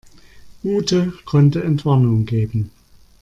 [0.63, 2.71] Ute konnte Entwarnung geben.